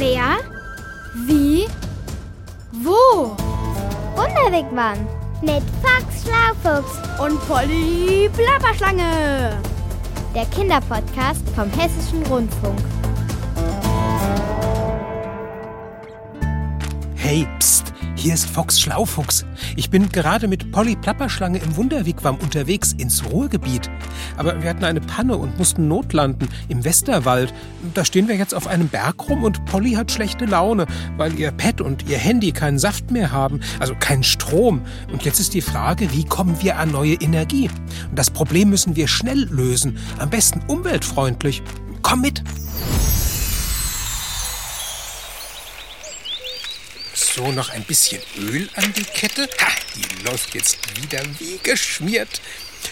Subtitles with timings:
[0.00, 0.38] Wer?
[1.26, 1.66] Wie?
[2.72, 3.36] Wo?
[4.16, 5.06] Wunderwegmann.
[5.42, 6.96] Mit Fox Schlaufuchs.
[7.22, 9.60] Und Polly Plapperschlange.
[10.34, 12.78] Der Kinderpodcast vom Hessischen Rundfunk.
[17.16, 17.89] Hey, pst,
[18.20, 19.46] hier ist Fox Schlaufuchs.
[19.76, 23.90] Ich bin gerade mit Polly Plapperschlange im Wunderwigwam unterwegs ins Ruhrgebiet.
[24.36, 27.54] Aber wir hatten eine Panne und mussten notlanden im Westerwald.
[27.94, 30.84] Da stehen wir jetzt auf einem Berg rum und Polly hat schlechte Laune,
[31.16, 34.82] weil ihr Pad und ihr Handy keinen Saft mehr haben, also keinen Strom.
[35.10, 37.70] Und jetzt ist die Frage, wie kommen wir an neue Energie?
[38.10, 41.62] Und das Problem müssen wir schnell lösen, am besten umweltfreundlich.
[42.02, 42.44] Komm mit!
[47.34, 49.48] So, noch ein bisschen Öl an die Kette.
[49.60, 52.40] Ha, die läuft jetzt wieder wie geschmiert.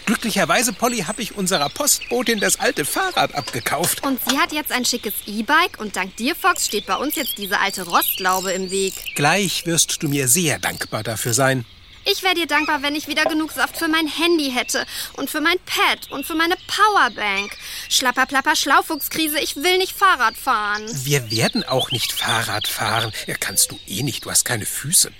[0.06, 4.04] Glücklicherweise, Polly, habe ich unserer Postbotin das alte Fahrrad abgekauft.
[4.04, 7.36] Und sie hat jetzt ein schickes E-Bike und dank dir, Fox, steht bei uns jetzt
[7.38, 8.94] diese alte Rostlaube im Weg.
[9.16, 11.64] Gleich wirst du mir sehr dankbar dafür sein.
[12.10, 14.86] Ich wäre dir dankbar, wenn ich wieder genug Saft für mein Handy hätte
[15.18, 17.54] und für mein Pad und für meine Powerbank.
[17.90, 20.86] Schlapper, plapper, Schlaufuchskrise, ich will nicht Fahrrad fahren.
[21.04, 23.12] Wir werden auch nicht Fahrrad fahren.
[23.26, 25.10] Ja, kannst du eh nicht, du hast keine Füße.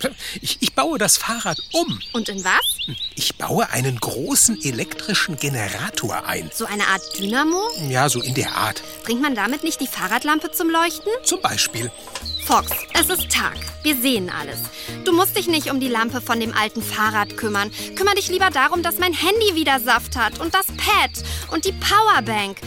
[0.41, 2.01] Ich, ich baue das Fahrrad um.
[2.15, 2.97] Und in was?
[3.17, 6.51] Ich baue einen großen elektrischen Generator ein.
[6.55, 7.69] So eine Art Dynamo?
[7.91, 8.83] Ja, so in der Art.
[9.05, 11.13] Bringt man damit nicht die Fahrradlampe zum Leuchten?
[11.23, 11.91] Zum Beispiel.
[12.49, 13.59] Fox, es ist Tag.
[13.83, 14.59] Wir sehen alles.
[15.05, 17.71] Du musst dich nicht um die Lampe von dem alten Fahrrad kümmern.
[17.95, 21.11] Kümmer dich lieber darum, dass mein Handy wieder Saft hat und das Pad
[21.51, 22.59] und die Powerbank.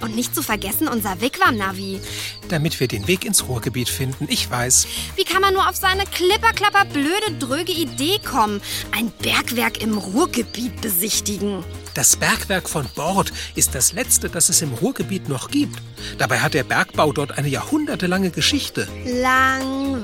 [0.00, 2.00] Und nicht zu vergessen unser Wigwam-Navi.
[2.48, 4.86] Damit wir den Weg ins Ruhrgebiet finden, ich weiß.
[5.16, 8.60] Wie kann man nur auf seine klipperklapper blöde, dröge Idee kommen?
[8.96, 11.64] Ein Bergwerk im Ruhrgebiet besichtigen.
[11.94, 15.82] Das Bergwerk von Bord ist das letzte, das es im Ruhrgebiet noch gibt.
[16.16, 18.86] Dabei hat der Bergbau dort eine jahrhundertelange Geschichte.
[19.04, 19.98] Langweilig.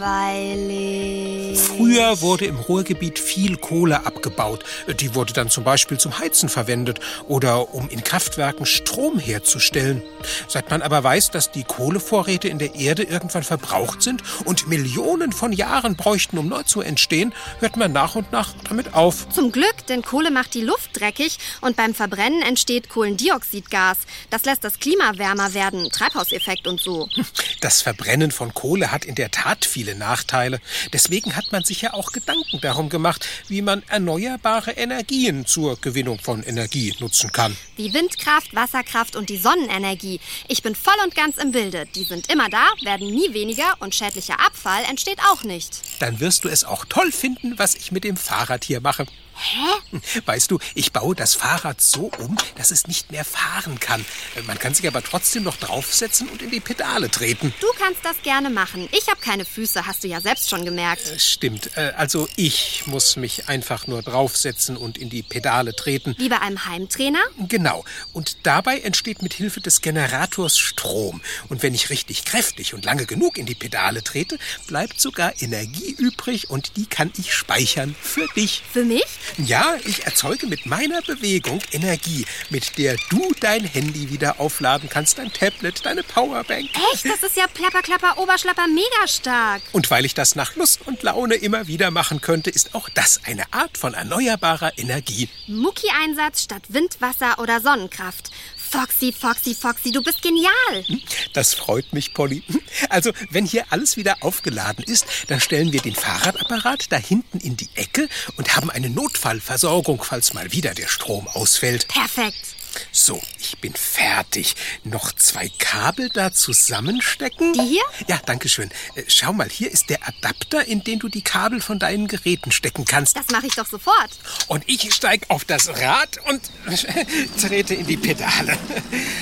[1.55, 4.65] Früher wurde im Ruhrgebiet viel Kohle abgebaut.
[5.01, 10.03] Die wurde dann zum Beispiel zum Heizen verwendet oder um in Kraftwerken Strom herzustellen.
[10.49, 15.33] Seit man aber weiß, dass die Kohlevorräte in der Erde irgendwann verbraucht sind und Millionen
[15.33, 19.29] von Jahren bräuchten, um neu zu entstehen, hört man nach und nach damit auf.
[19.29, 23.99] Zum Glück, denn Kohle macht die Luft dreckig und beim Verbrennen entsteht Kohlendioxidgas.
[24.31, 27.09] Das lässt das Klima wärmer werden, Treibhauseffekt und so.
[27.61, 30.61] Das Verbrennen von Kohle hat in der Tat viele Nachteile.
[30.93, 36.19] Deswegen hat man sich ja auch Gedanken darum gemacht, wie man erneuerbare Energien zur Gewinnung
[36.19, 37.57] von Energie nutzen kann.
[37.77, 40.21] Wie Windkraft, Wasserkraft und die Sonnenenergie.
[40.49, 41.87] Ich bin voll und ganz im Bilde.
[41.95, 45.81] Die sind immer da, werden nie weniger und schädlicher Abfall entsteht auch nicht.
[46.01, 49.07] Dann wirst du es auch toll finden, was ich mit dem Fahrrad hier mache.
[49.37, 50.01] Hä?
[50.27, 54.05] Weißt du, ich baue das Fahrrad so um, dass es nicht mehr fahren kann.
[54.47, 57.53] Man kann sich aber trotzdem noch draufsetzen und in die Pedale treten.
[57.61, 58.89] Du kannst das gerne machen.
[58.93, 61.03] Ich habe keine Füße, hast du ja selbst schon gemerkt.
[61.21, 61.77] Stimmt.
[61.77, 66.15] Äh, Also ich muss mich einfach nur draufsetzen und in die Pedale treten.
[66.19, 67.21] Wie bei einem Heimtrainer?
[67.49, 67.85] Genau.
[68.13, 71.21] Und dabei entsteht mit Hilfe des Generators Strom.
[71.49, 75.91] Und wenn ich richtig kräftig und lange genug in die Pedale trete, bleibt sogar Energie
[75.99, 78.63] übrig und die kann ich speichern für dich.
[78.73, 79.05] Für mich?
[79.39, 85.19] Ja, ich erzeuge mit meiner Bewegung Energie, mit der du dein Handy wieder aufladen kannst,
[85.19, 86.71] dein Tablet, deine Powerbank.
[86.93, 87.05] Echt?
[87.05, 89.63] Das ist ja plapper, klapper, oberschlapper, mega stark.
[89.73, 93.21] Und weil ich das nach Lust und Laune immer wieder machen könnte, ist auch das
[93.25, 95.29] eine Art von erneuerbarer Energie.
[95.47, 98.31] Mucki-Einsatz statt Wind, Wasser oder Sonnenkraft.
[98.75, 100.85] Foxy, Foxy, Foxy, du bist genial.
[101.33, 102.43] Das freut mich, Polly.
[102.89, 107.57] Also, wenn hier alles wieder aufgeladen ist, dann stellen wir den Fahrradapparat da hinten in
[107.57, 111.87] die Ecke und haben eine Notfallversorgung, falls mal wieder der Strom ausfällt.
[111.87, 112.57] Perfekt.
[112.93, 114.55] So, ich bin fertig.
[114.85, 117.53] Noch zwei Kabel da zusammenstecken.
[117.53, 117.83] Die hier?
[118.09, 118.71] Ja, danke schön.
[118.95, 122.53] Äh, Schau mal, hier ist der Adapter, in den du die Kabel von deinen Geräten
[122.53, 123.17] stecken kannst.
[123.17, 124.11] Das mache ich doch sofort.
[124.49, 126.41] Und ich steig auf das Rad und
[127.41, 128.59] trete in die Pedale.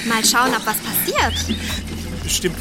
[0.06, 1.34] Mal schauen, ob was passiert.
[2.28, 2.56] Stimmt,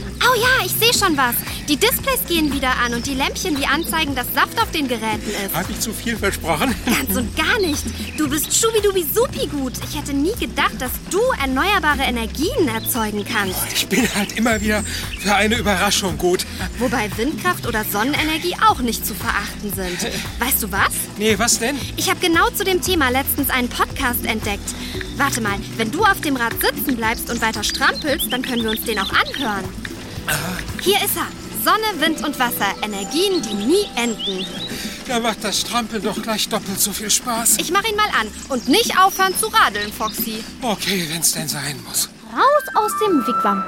[0.00, 0.16] Polly.
[0.22, 1.34] Oh ja, ich sehe schon was.
[1.68, 5.30] Die Displays gehen wieder an und die Lämpchen, die anzeigen, dass Saft auf den Geräten
[5.30, 5.54] ist.
[5.54, 6.74] Habe ich zu viel versprochen?
[6.84, 7.82] Ganz und gar nicht.
[8.16, 9.72] Du bist schubidubi-supi gut.
[9.88, 13.72] Ich hätte nie gedacht, dass du erneuerbare Energien erzeugen kannst.
[13.74, 14.84] Ich bin halt immer wieder
[15.18, 16.46] für eine Überraschung gut.
[16.78, 20.12] Wobei Windkraft oder Sonnenenergie auch nicht zu verachten sind.
[20.38, 20.92] Weißt du was?
[21.18, 21.76] Nee, was denn?
[21.96, 24.74] Ich habe genau zu dem Thema letztens einen Podcast entdeckt.
[25.16, 28.70] Warte mal, wenn du auf dem Rad sitzen bleibst und weiter strampelst, dann können wir
[28.70, 29.64] uns den auch anhören.
[30.80, 31.26] Hier ist er.
[31.64, 32.74] Sonne, Wind und Wasser.
[32.82, 34.46] Energien, die nie enden.
[35.08, 37.58] Da macht das Strampeln doch gleich doppelt so viel Spaß.
[37.58, 38.28] Ich mache ihn mal an.
[38.48, 40.44] Und nicht aufhören zu radeln, Foxy.
[40.62, 42.08] Okay, wenn's denn sein muss.
[42.32, 43.64] Raus aus dem Wigwam.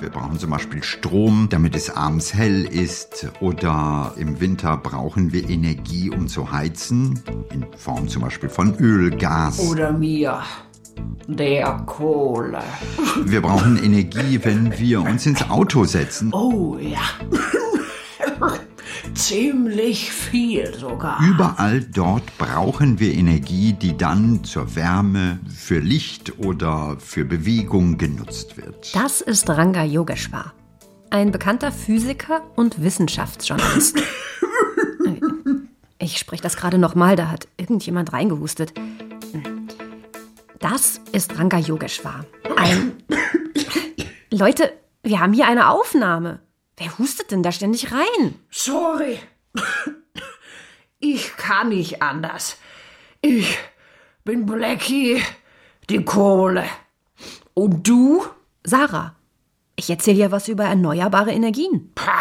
[0.00, 3.28] Wir brauchen zum Beispiel Strom, damit es abends hell ist.
[3.40, 7.22] Oder im Winter brauchen wir Energie, um zu heizen.
[7.52, 9.60] In Form zum Beispiel von Öl, Gas.
[9.60, 10.42] Oder mir.
[11.28, 12.62] Der Kohle.
[13.24, 16.32] Wir brauchen Energie, wenn wir uns ins Auto setzen.
[16.32, 17.00] Oh ja.
[19.14, 21.20] Ziemlich viel sogar.
[21.22, 28.56] Überall dort brauchen wir Energie, die dann zur Wärme, für Licht oder für Bewegung genutzt
[28.56, 28.94] wird.
[28.94, 30.54] Das ist Ranga Yogeshwar,
[31.10, 34.02] ein bekannter Physiker und Wissenschaftsjournalist.
[36.02, 38.72] Ich spreche das gerade nochmal, da hat irgendjemand reingehustet.
[40.62, 42.24] Das ist Ranga Yogeshwar.
[42.56, 43.02] Ein.
[44.30, 44.72] Leute,
[45.02, 46.38] wir haben hier eine Aufnahme.
[46.76, 48.36] Wer hustet denn da ständig rein?
[48.48, 49.18] Sorry.
[51.00, 52.58] Ich kann nicht anders.
[53.22, 53.58] Ich
[54.24, 55.20] bin Blackie,
[55.90, 56.64] die Kohle.
[57.54, 58.24] Und du?
[58.62, 59.16] Sarah.
[59.74, 61.90] Ich erzähle ja was über erneuerbare Energien.
[61.96, 62.20] Pah,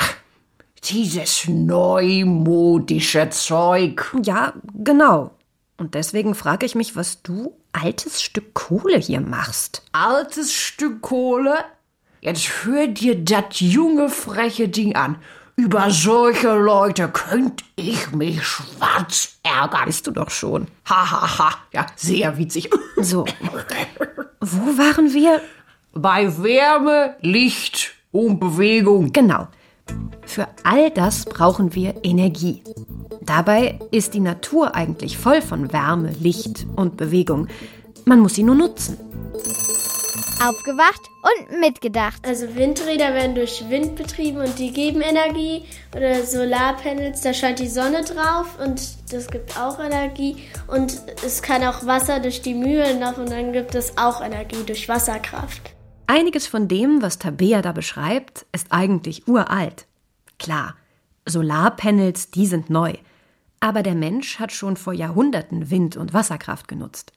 [0.84, 4.12] dieses neumodische Zeug.
[4.24, 5.36] Ja, genau.
[5.82, 9.82] Und deswegen frage ich mich, was du, altes Stück Kohle, hier machst.
[9.94, 11.56] Altes Stück Kohle?
[12.20, 15.16] Jetzt hör dir das junge, freche Ding an.
[15.56, 19.86] Über solche Leute könnt ich mich schwarz ärgern.
[19.86, 20.68] Bist du doch schon.
[20.88, 21.58] Hahaha, ha, ha.
[21.74, 22.70] ja, sehr witzig.
[22.98, 23.26] So.
[24.40, 25.42] Wo waren wir?
[25.94, 29.12] Bei Wärme, Licht und Bewegung.
[29.14, 29.48] Genau.
[30.26, 32.64] Für all das brauchen wir Energie.
[33.22, 37.48] Dabei ist die Natur eigentlich voll von Wärme, Licht und Bewegung.
[38.06, 38.98] Man muss sie nur nutzen.
[40.44, 42.26] Aufgewacht und mitgedacht.
[42.26, 45.66] Also Windräder werden durch Wind betrieben und die geben Energie.
[45.96, 50.38] Oder Solarpanels, da scheint die Sonne drauf und das gibt auch Energie.
[50.68, 54.64] Und es kann auch Wasser durch die Mühlen noch und dann gibt es auch Energie
[54.66, 55.76] durch Wasserkraft.
[56.14, 59.88] Einiges von dem, was Tabea da beschreibt, ist eigentlich uralt.
[60.40, 60.76] Klar,
[61.26, 62.96] Solarpanels, die sind neu.
[63.62, 67.14] Aber der Mensch hat schon vor Jahrhunderten Wind- und Wasserkraft genutzt.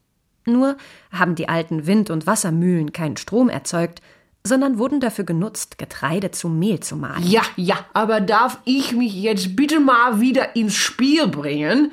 [0.46, 0.76] Nur
[1.11, 4.00] haben die alten Wind- und Wassermühlen keinen Strom erzeugt,
[4.44, 7.26] sondern wurden dafür genutzt, Getreide zu Mehl zu mahlen.
[7.26, 11.91] Ja, ja, aber darf ich mich jetzt bitte mal wieder ins Spiel bringen?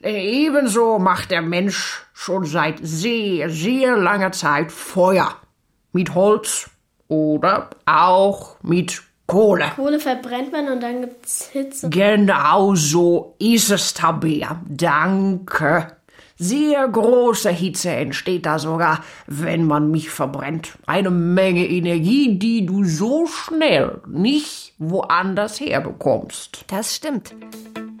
[0.00, 5.36] Ebenso macht der Mensch schon seit sehr, sehr langer Zeit Feuer.
[5.92, 6.70] Mit Holz
[7.08, 9.72] oder auch mit Kohle.
[9.76, 11.88] Kohle verbrennt man und dann gibt es Hitze.
[11.88, 14.60] Genau so ist es, Tabea.
[14.68, 15.96] Danke.
[16.36, 20.72] Sehr große Hitze entsteht da sogar, wenn man mich verbrennt.
[20.86, 26.64] Eine Menge Energie, die du so schnell nicht woanders herbekommst.
[26.68, 27.34] Das stimmt.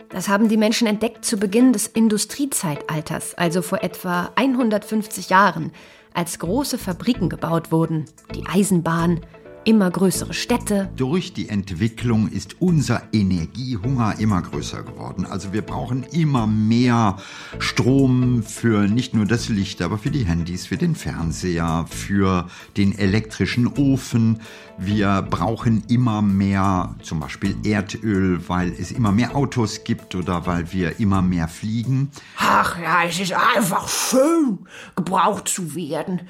[0.08, 5.72] Das haben die Menschen entdeckt zu Beginn des Industriezeitalters, also vor etwa 150 Jahren,
[6.14, 8.04] als große Fabriken gebaut wurden,
[8.34, 9.20] die Eisenbahn,
[9.64, 10.90] immer größere Städte.
[10.96, 15.26] Durch die Entwicklung ist unser Energiehunger immer größer geworden.
[15.26, 17.16] Also wir brauchen immer mehr
[17.58, 22.98] Strom für nicht nur das Licht, aber für die Handys, für den Fernseher, für den
[22.98, 24.40] elektrischen Ofen.
[24.78, 30.72] Wir brauchen immer mehr zum Beispiel Erdöl, weil es immer mehr Autos gibt oder weil
[30.72, 32.10] wir immer mehr fliegen.
[32.38, 34.66] Ach ja, es ist einfach schön,
[34.96, 36.22] gebraucht zu werden.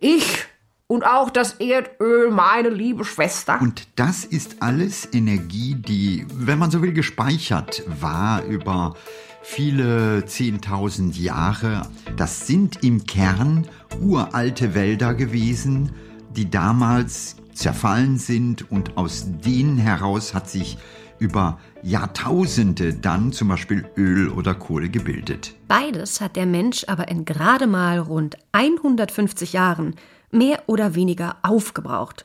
[0.00, 0.46] Ich
[0.90, 3.60] und auch das Erdöl, meine liebe Schwester.
[3.60, 8.96] Und das ist alles Energie, die, wenn man so will, gespeichert war über
[9.40, 11.82] viele zehntausend Jahre.
[12.16, 13.68] Das sind im Kern
[14.00, 15.92] uralte Wälder gewesen,
[16.34, 20.76] die damals zerfallen sind und aus denen heraus hat sich
[21.20, 25.54] über Jahrtausende dann zum Beispiel Öl oder Kohle gebildet.
[25.68, 29.94] Beides hat der Mensch aber in gerade mal rund 150 Jahren
[30.30, 32.24] mehr oder weniger aufgebraucht.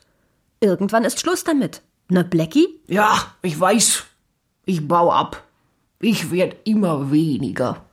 [0.60, 1.82] Irgendwann ist Schluss damit.
[2.08, 2.68] Ne, Blackie?
[2.86, 4.04] Ja, ich weiß.
[4.64, 5.44] Ich baue ab.
[6.00, 7.84] Ich werd immer weniger.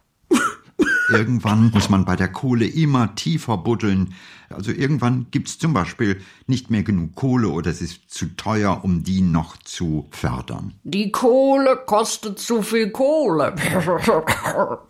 [1.09, 4.13] Irgendwann muss man bei der Kohle immer tiefer buddeln.
[4.49, 9.03] Also irgendwann gibt's zum Beispiel nicht mehr genug Kohle oder es ist zu teuer, um
[9.03, 10.73] die noch zu fördern.
[10.83, 13.55] Die Kohle kostet zu viel Kohle.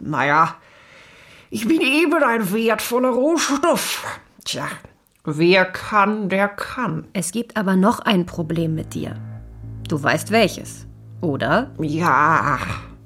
[0.00, 0.56] naja,
[1.50, 4.20] ich bin eben ein wertvoller Rohstoff.
[4.44, 4.68] Tja,
[5.24, 7.06] wer kann, der kann.
[7.12, 9.16] Es gibt aber noch ein Problem mit dir.
[9.88, 10.86] Du weißt welches,
[11.20, 11.72] oder?
[11.80, 12.58] Ja,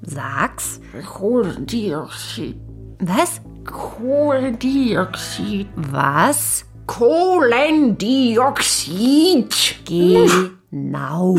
[0.05, 0.81] Sag's.
[1.05, 2.57] Kohlendioxid.
[2.99, 3.39] Was?
[3.65, 5.67] Kohlendioxid.
[5.75, 6.65] Was?
[6.87, 9.75] Kohlendioxid.
[9.85, 11.37] Genau.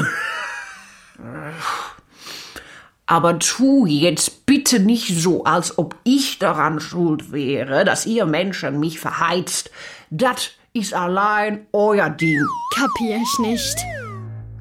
[3.07, 8.81] Aber tu jetzt bitte nicht so, als ob ich daran schuld wäre, dass ihr Menschen
[8.81, 9.71] mich verheizt.
[10.11, 12.43] Das ist allein euer Ding.
[12.75, 13.77] Kapier ich nicht.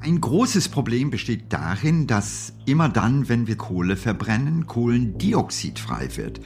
[0.02, 6.40] Ein großes Problem besteht darin, dass immer dann, wenn wir Kohle verbrennen, Kohlendioxid frei wird.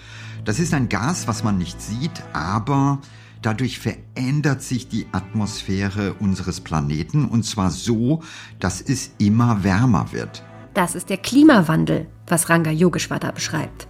[0.44, 3.00] Das ist ein Gas, was man nicht sieht, aber
[3.42, 8.22] dadurch verändert sich die Atmosphäre unseres Planeten und zwar so,
[8.60, 10.44] dass es immer wärmer wird.
[10.74, 13.88] Das ist der Klimawandel, was Ranga Yogeshwar beschreibt.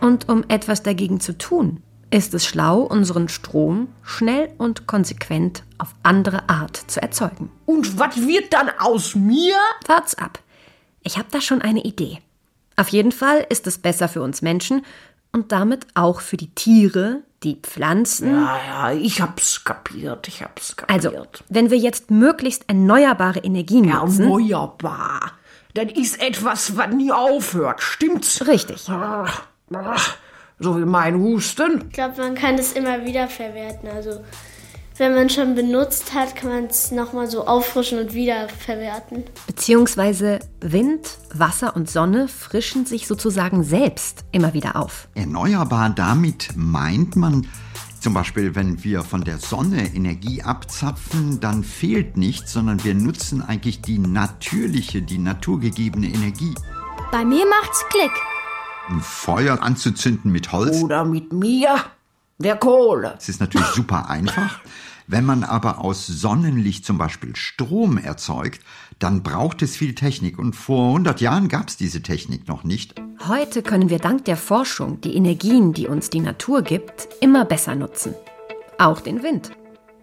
[0.00, 5.94] Und um etwas dagegen zu tun, ist es schlau, unseren Strom schnell und konsequent auf
[6.02, 7.50] andere Art zu erzeugen.
[7.64, 9.56] Und was wird dann aus mir?
[9.86, 10.38] Wart's ab.
[11.02, 12.18] Ich habe da schon eine Idee.
[12.76, 14.84] Auf jeden Fall ist es besser für uns Menschen
[15.32, 18.34] und damit auch für die Tiere, die Pflanzen.
[18.34, 21.06] Ja, ja, ich hab's kapiert, ich hab's kapiert.
[21.06, 24.24] Also, wenn wir jetzt möglichst erneuerbare Energien nutzen.
[24.24, 25.32] Erneuerbar.
[25.74, 28.46] Das ist etwas, was nie aufhört, stimmt's?
[28.46, 28.86] Richtig.
[28.88, 29.42] Ach,
[29.74, 30.16] ach,
[30.58, 31.84] so wie mein Husten.
[31.88, 33.88] Ich glaube, man kann es immer wieder verwerten.
[33.88, 34.20] Also,
[34.98, 39.24] wenn man schon benutzt hat, kann man es nochmal so auffrischen und wieder verwerten.
[39.46, 45.08] Beziehungsweise Wind, Wasser und Sonne frischen sich sozusagen selbst immer wieder auf.
[45.14, 47.46] Erneuerbar, damit meint man
[48.02, 53.42] zum Beispiel, wenn wir von der Sonne Energie abzapfen, dann fehlt nichts, sondern wir nutzen
[53.42, 56.52] eigentlich die natürliche, die naturgegebene Energie.
[57.12, 58.10] Bei mir macht's Klick.
[58.88, 60.82] Ein Feuer anzuzünden mit Holz.
[60.82, 61.76] Oder mit mir,
[62.38, 63.14] der Kohle.
[63.18, 64.58] Es ist natürlich super einfach.
[65.06, 68.60] Wenn man aber aus Sonnenlicht zum Beispiel Strom erzeugt,
[68.98, 70.38] dann braucht es viel Technik.
[70.38, 72.94] Und vor 100 Jahren gab es diese Technik noch nicht.
[73.26, 77.74] Heute können wir dank der Forschung die Energien, die uns die Natur gibt, immer besser
[77.74, 78.14] nutzen.
[78.78, 79.52] Auch den Wind.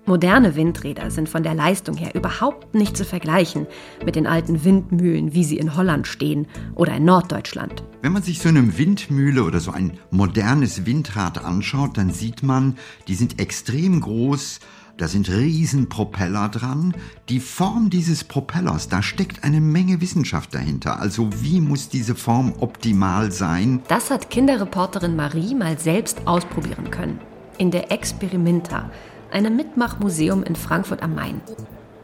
[0.10, 3.68] Moderne Windräder sind von der Leistung her überhaupt nicht zu vergleichen
[4.04, 7.84] mit den alten Windmühlen, wie sie in Holland stehen oder in Norddeutschland.
[8.02, 12.78] Wenn man sich so eine Windmühle oder so ein modernes Windrad anschaut, dann sieht man,
[13.08, 14.62] die sind extrem groß,
[15.00, 16.94] da sind Riesenpropeller dran.
[17.30, 21.00] Die Form dieses Propellers, da steckt eine Menge Wissenschaft dahinter.
[21.00, 23.82] Also wie muss diese Form optimal sein?
[23.88, 27.22] Das hat Kinderreporterin Marie mal selbst ausprobieren können.
[27.58, 28.92] In der Experimenta,
[29.32, 31.40] einem Mitmachmuseum in Frankfurt am Main.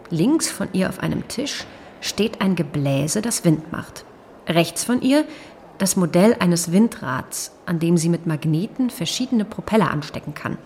[0.10, 1.66] Links von ihr auf einem Tisch
[2.00, 4.06] steht ein Gebläse, das Wind macht.
[4.48, 5.26] Rechts von ihr
[5.80, 10.58] das Modell eines Windrads, an dem sie mit Magneten verschiedene Propeller anstecken kann.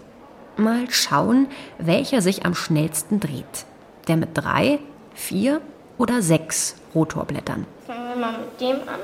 [0.57, 3.65] Mal schauen, welcher sich am schnellsten dreht.
[4.07, 4.79] Der mit drei,
[5.13, 5.61] vier
[5.97, 7.65] oder sechs Rotorblättern.
[7.85, 8.99] Fangen wir mal mit dem an.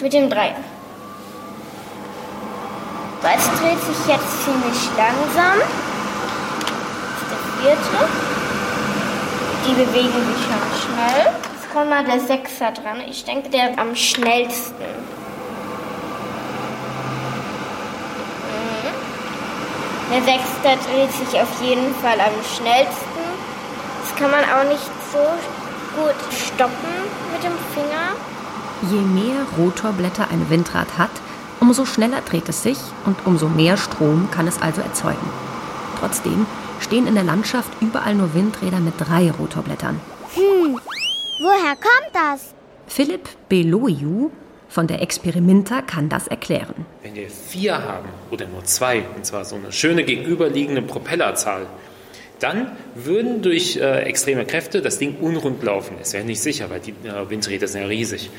[0.00, 0.56] Mit dem Dreier.
[3.22, 5.58] Das dreht sich jetzt ziemlich langsam.
[6.60, 8.08] Das ist der vierte.
[9.66, 11.32] Die bewegen sich schon schnell.
[11.54, 13.00] Jetzt kommt mal der Sechser dran.
[13.08, 14.74] Ich denke, der am schnellsten.
[20.10, 23.24] Der Sechster dreht sich auf jeden Fall am schnellsten.
[24.00, 25.18] Das kann man auch nicht so
[26.00, 26.94] gut stoppen
[27.32, 28.16] mit dem Finger.
[28.90, 31.10] Je mehr Rotorblätter ein Windrad hat,
[31.60, 35.28] umso schneller dreht es sich und umso mehr Strom kann es also erzeugen.
[36.00, 36.46] Trotzdem
[36.80, 40.00] stehen in der Landschaft überall nur Windräder mit drei Rotorblättern.
[40.34, 40.80] Hm,
[41.40, 42.54] woher kommt das?
[42.86, 44.30] Philipp Beloiu
[44.68, 46.86] von der Experimenta kann das erklären.
[47.02, 51.66] Wenn wir vier haben oder nur zwei, und zwar so eine schöne gegenüberliegende Propellerzahl,
[52.38, 55.96] dann würden durch äh, extreme Kräfte das Ding unrund laufen.
[56.00, 58.30] Es wäre nicht sicher, weil die äh, Windräder sind ja riesig.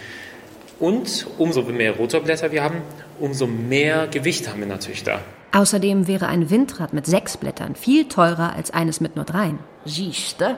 [0.80, 2.82] Und umso mehr Rotorblätter wir haben,
[3.20, 5.20] umso mehr Gewicht haben wir natürlich da.
[5.52, 9.60] Außerdem wäre ein Windrad mit sechs Blättern viel teurer als eines mit nur dreien.
[9.84, 10.58] Siehste,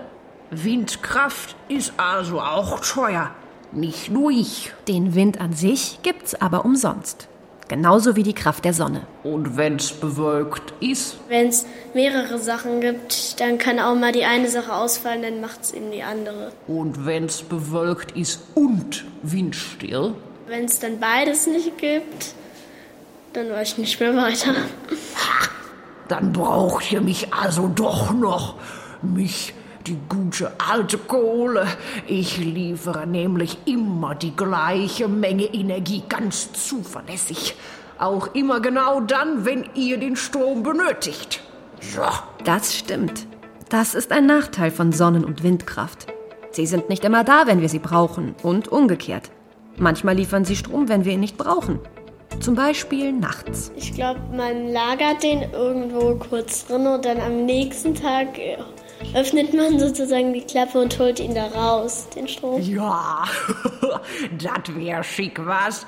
[0.52, 3.32] Windkraft ist also auch teuer.
[3.72, 4.74] Nicht nur ich.
[4.88, 7.28] Den Wind an sich gibt's aber umsonst.
[7.70, 9.04] Genauso wie die Kraft der Sonne.
[9.24, 11.18] Und wenn's bewölkt ist?
[11.30, 15.62] Wenn es mehrere Sachen gibt, dann kann auch mal die eine Sache ausfallen, dann macht
[15.62, 16.52] es eben die andere.
[16.68, 20.16] Und wenn's bewölkt ist und windstill?
[20.48, 22.34] Wenn es dann beides nicht gibt,
[23.32, 24.54] dann weiß ich nicht mehr weiter.
[26.10, 28.56] Dann braucht ihr mich also doch noch.
[29.02, 29.54] Mich,
[29.88, 31.68] die gute alte Kohle.
[32.08, 37.56] Ich liefere nämlich immer die gleiche Menge Energie, ganz zuverlässig.
[37.98, 41.42] Auch immer genau dann, wenn ihr den Strom benötigt.
[41.80, 42.02] So.
[42.44, 43.28] Das stimmt.
[43.70, 46.08] Das ist ein Nachteil von Sonnen- und Windkraft.
[46.52, 49.32] Sie sind nicht immer da, wenn wir sie brauchen und umgekehrt.
[49.78, 51.80] Manchmal liefern sie Strom, wenn wir ihn nicht brauchen.
[52.40, 53.72] Zum Beispiel nachts.
[53.76, 58.58] Ich glaube, man lagert den irgendwo kurz drin und dann am nächsten Tag äh,
[59.14, 62.62] öffnet man sozusagen die Klappe und holt ihn da raus, den Strom.
[62.62, 63.24] Ja,
[64.38, 65.86] das wär schick was.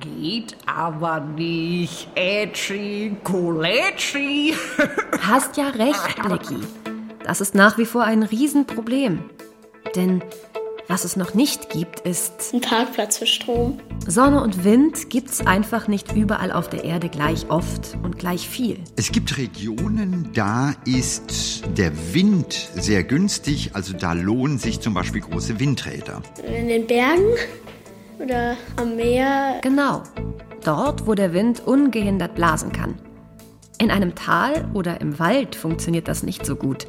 [0.00, 2.08] Geht aber nicht.
[2.14, 4.54] Ätschi, Koletschi.
[5.20, 6.60] Hast ja recht, Blicky.
[7.24, 9.24] Das ist nach wie vor ein Riesenproblem.
[9.96, 10.22] Denn
[10.88, 13.80] was es noch nicht gibt, ist Ein Parkplatz für Strom.
[14.06, 18.78] Sonne und Wind gibt's einfach nicht überall auf der Erde gleich oft und gleich viel.
[18.96, 25.22] Es gibt Regionen, da ist der Wind sehr günstig, also da lohnen sich zum Beispiel
[25.22, 26.22] große Windräder.
[26.46, 27.34] In den Bergen
[28.18, 29.60] oder am Meer.
[29.62, 30.02] Genau,
[30.64, 32.98] dort, wo der Wind ungehindert blasen kann.
[33.78, 36.86] In einem Tal oder im Wald funktioniert das nicht so gut.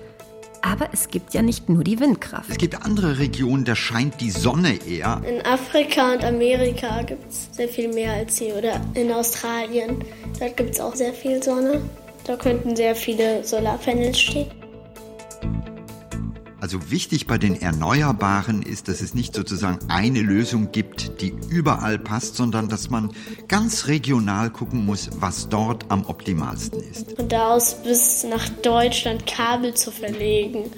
[0.65, 2.49] Aber es gibt ja nicht nur die Windkraft.
[2.49, 5.21] Es gibt andere Regionen, da scheint die Sonne eher.
[5.27, 8.55] In Afrika und Amerika gibt es sehr viel mehr als hier.
[8.55, 10.03] Oder in Australien.
[10.39, 11.81] Dort gibt es auch sehr viel Sonne.
[12.25, 14.64] Da könnten sehr viele Solarpanels stehen.
[16.65, 21.99] Also wichtig bei den Erneuerbaren ist, dass es nicht sozusagen eine Lösung gibt, die überall
[21.99, 23.11] passt, sondern dass man
[23.47, 27.15] ganz regional gucken muss, was dort am optimalsten ist.
[27.17, 30.71] Von da aus bis nach Deutschland Kabel zu verlegen,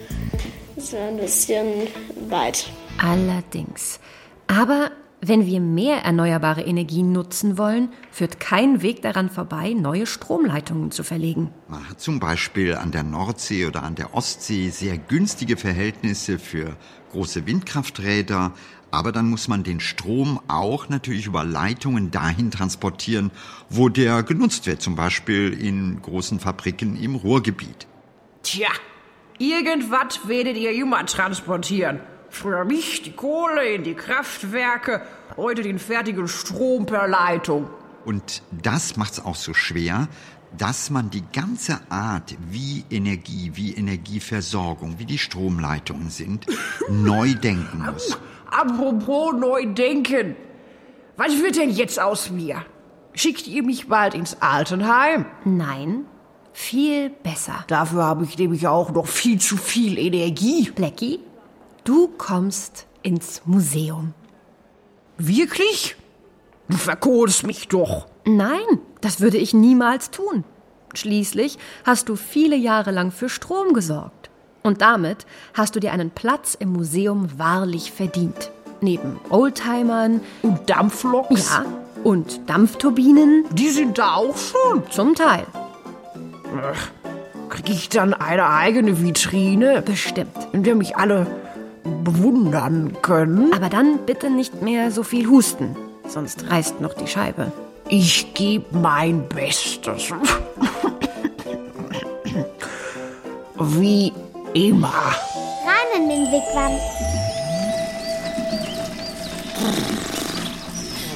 [0.76, 1.88] ist ein bisschen
[2.28, 2.70] weit.
[2.98, 4.02] Allerdings.
[4.48, 4.92] Aber
[5.22, 11.04] wenn wir mehr erneuerbare Energien nutzen wollen, führt kein Weg daran vorbei, neue Stromleitungen zu
[11.04, 11.52] verlegen.
[11.68, 16.76] Man hat zum Beispiel an der Nordsee oder an der Ostsee sehr günstige Verhältnisse für
[17.12, 18.54] große Windkrafträder,
[18.92, 23.32] aber dann muss man den Strom auch natürlich über Leitungen dahin transportieren,
[23.70, 27.88] wo der genutzt wird, zum Beispiel in großen Fabriken im Ruhrgebiet.
[28.44, 28.70] Tja,
[29.40, 32.00] irgendwas werdet ihr immer transportieren.
[32.38, 35.02] Früher mich die Kohle in die Kraftwerke,
[35.38, 37.68] heute den fertigen Strom per Leitung.
[38.06, 40.08] Und das macht's auch so schwer,
[40.56, 46.46] dass man die ganze Art, wie Energie, wie Energieversorgung, wie die Stromleitungen sind,
[46.90, 48.20] neu denken muss.
[48.52, 50.36] Apropos neu denken.
[51.16, 52.64] Was wird denn jetzt aus mir?
[53.14, 55.26] Schickt ihr mich bald ins Altenheim?
[55.44, 56.06] Nein,
[56.54, 57.64] viel besser.
[57.66, 60.70] Dafür habe ich nämlich auch noch viel zu viel Energie.
[60.70, 61.20] Blackie,
[61.88, 64.14] du kommst ins Museum.
[65.18, 65.96] Wirklich?
[66.70, 68.08] Du verkohlst mich doch.
[68.26, 68.66] Nein,
[69.02, 70.44] das würde ich niemals tun.
[70.94, 74.30] Schließlich hast du viele Jahre lang für Strom gesorgt.
[74.64, 78.52] Und damit hast du dir einen Platz im Museum wahrlich verdient.
[78.82, 81.50] Neben Oldtimern, Und Dampfloks?
[81.50, 81.66] ja,
[82.04, 84.84] und Dampfturbinen Die sind da auch schon.
[84.92, 85.46] zum Teil.
[87.50, 90.36] Krieg ich dann eine eigene Vitrine, Bestimmt.
[90.52, 91.26] in der mich alle
[92.04, 93.54] bewundern können?
[93.54, 95.76] Aber dann bitte nicht mehr so viel husten,
[96.08, 97.52] sonst reißt noch die Scheibe.
[97.90, 100.12] Ich gebe mein Bestes.
[103.60, 104.14] Wie
[104.54, 104.94] immer.
[105.66, 106.72] Rein in den Wigwam.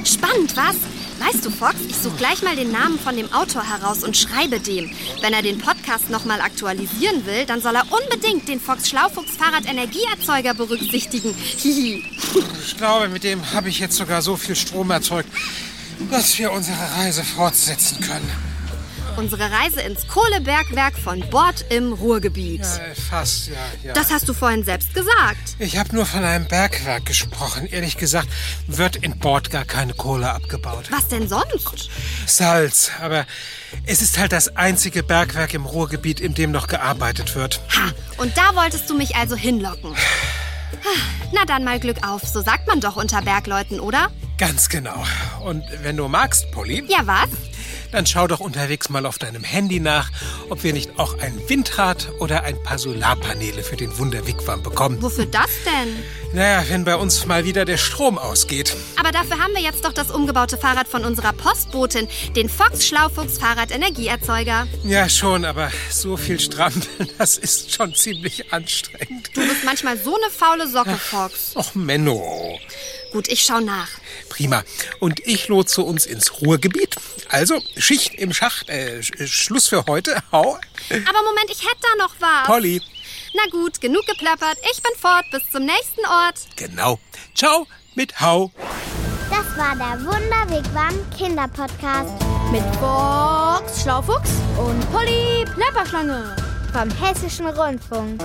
[0.04, 0.91] Spannend, was?
[1.22, 4.60] Weißt du, Fox, ich suche gleich mal den Namen von dem Autor heraus und schreibe
[4.60, 4.90] dem.
[5.22, 10.56] Wenn er den Podcast nochmal aktualisieren will, dann soll er unbedingt den Fox Schlaufuchs Fahrradenergieerzeuger
[10.56, 11.36] berücksichtigen.
[11.36, 12.04] Hihi.
[12.66, 15.30] Ich glaube, mit dem habe ich jetzt sogar so viel Strom erzeugt,
[16.10, 18.51] dass wir unsere Reise fortsetzen können.
[19.18, 22.62] Unsere Reise ins Kohlebergwerk von Bord im Ruhrgebiet.
[22.62, 23.94] Äh, fast, ja, ja.
[23.94, 25.56] Das hast du vorhin selbst gesagt.
[25.60, 27.68] ich habe nur von einem Bergwerk gesprochen.
[27.68, 28.30] Ehrlich gesagt,
[28.68, 30.86] wird in Bord gar keine Kohle abgebaut.
[30.92, 31.90] Was denn sonst?
[32.26, 33.26] Salz, aber
[33.86, 37.60] es ist halt das einzige Bergwerk im Ruhrgebiet, in dem noch gearbeitet wird.
[37.76, 39.94] Ha, und da wolltest du mich also hinlocken.
[41.34, 44.10] Na dann mal Glück auf, so sagt man doch unter Bergleuten, oder?
[44.38, 45.04] Ganz genau.
[45.44, 47.30] Und wenn du magst, Polly, Ja, was?
[47.92, 50.10] Dann schau doch unterwegs mal auf deinem Handy nach,
[50.50, 55.02] ob wir nicht auch ein Windrad oder ein paar Solarpaneele für den Wunderwigwam bekommen.
[55.02, 55.96] Wofür das denn?
[56.34, 58.76] Naja, wenn bei uns mal wieder der Strom ausgeht.
[58.98, 63.38] Aber dafür haben wir jetzt doch das umgebaute Fahrrad von unserer Postbotin, den Fox Schlaufuchs
[63.38, 64.68] Fahrradenergieerzeuger.
[64.84, 69.30] Ja, schon, aber so viel Strampeln, das ist schon ziemlich anstrengend.
[69.34, 71.56] Du bist manchmal so eine faule Socke, Fox.
[71.56, 72.58] Och, Menno.
[73.12, 73.90] Gut, ich schau nach.
[74.30, 74.64] Prima.
[75.00, 76.96] Und ich lotse uns ins Ruhrgebiet.
[77.30, 78.70] Also, Schicht im Schacht.
[78.70, 80.16] Äh, Sch- Schluss für heute.
[80.32, 80.54] Hau.
[80.90, 82.48] Aber Moment, ich hätte da noch was.
[82.48, 82.82] Polly.
[83.34, 84.58] Na gut, genug geplappert.
[84.72, 85.26] Ich bin fort.
[85.32, 86.36] Bis zum nächsten Ort.
[86.56, 87.00] Genau.
[87.36, 88.52] Ciao mit Hau.
[89.30, 92.12] Das war der Wunderwigwam Kinderpodcast
[92.52, 96.36] Mit Box Schlaufuchs und Polly Plapperschlange.
[96.74, 98.22] vom Hessischen Rundfunk.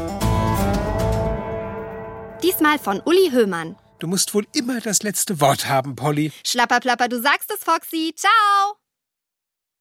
[2.43, 3.77] Diesmal von Uli Höhmann.
[3.99, 6.33] Du musst wohl immer das letzte Wort haben, Polly.
[6.45, 8.15] Schlapperplapper, du sagst es, Foxy.
[8.15, 8.86] Ciao.